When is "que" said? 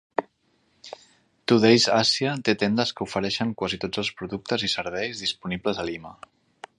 2.99-3.07